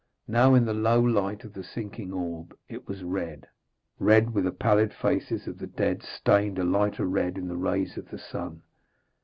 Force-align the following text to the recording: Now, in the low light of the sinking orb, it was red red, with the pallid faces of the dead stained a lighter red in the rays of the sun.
Now, 0.27 0.55
in 0.55 0.65
the 0.65 0.73
low 0.73 0.99
light 0.99 1.43
of 1.43 1.53
the 1.53 1.63
sinking 1.63 2.11
orb, 2.11 2.57
it 2.67 2.87
was 2.87 3.03
red 3.03 3.45
red, 3.99 4.31
with 4.33 4.45
the 4.45 4.51
pallid 4.51 4.95
faces 4.95 5.45
of 5.45 5.59
the 5.59 5.67
dead 5.67 6.01
stained 6.01 6.57
a 6.57 6.63
lighter 6.63 7.05
red 7.05 7.37
in 7.37 7.47
the 7.47 7.55
rays 7.55 7.97
of 7.97 8.09
the 8.09 8.17
sun. 8.17 8.63